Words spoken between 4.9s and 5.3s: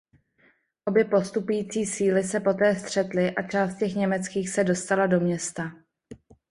do